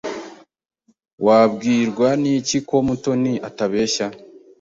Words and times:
Wabwirwa 1.25 2.09
n'iki 2.21 2.57
ko 2.67 2.75
Mutoni 2.87 3.33
atabeshya? 3.49 4.05